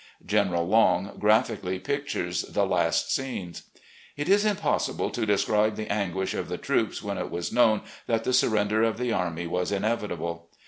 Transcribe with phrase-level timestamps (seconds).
[0.25, 3.65] General Long graphically pic tures the last scenes;"
[4.17, 8.23] It is impossible to describe the anguish of the troops when it was known that
[8.23, 10.49] the surrender of the army was inevitable.